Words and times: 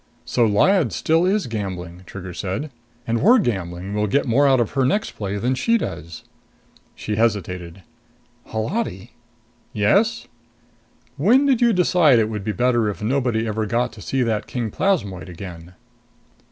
"So 0.25 0.47
Lyad 0.47 0.91
still 0.93 1.27
is 1.27 1.45
gambling," 1.45 2.01
Trigger 2.07 2.33
said. 2.33 2.71
"And 3.05 3.21
we're 3.21 3.37
gambling 3.37 3.93
we'll 3.93 4.07
get 4.07 4.25
more 4.25 4.47
out 4.47 4.59
of 4.59 4.71
her 4.71 4.83
next 4.83 5.11
play 5.11 5.37
than 5.37 5.53
she 5.53 5.77
does." 5.77 6.23
She 6.95 7.17
hesitated. 7.17 7.83
"Holati" 8.47 9.11
"Yes?" 9.83 10.27
"When 11.17 11.45
did 11.45 11.61
you 11.61 11.71
decide 11.71 12.17
it 12.17 12.29
would 12.29 12.43
be 12.43 12.51
better 12.51 12.89
if 12.89 13.03
nobody 13.03 13.47
ever 13.47 13.67
got 13.67 13.93
to 13.93 14.01
see 14.01 14.23
that 14.23 14.47
king 14.47 14.71
plasmoid 14.71 15.29
again?" 15.29 15.75